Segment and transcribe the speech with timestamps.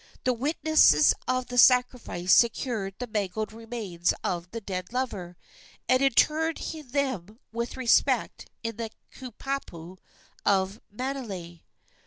[0.23, 5.37] The witnesses of the sacrifice secured the mangled remains of the dead lover,
[5.87, 9.99] and interred them with respect in the kupapau
[10.43, 11.61] of Manele.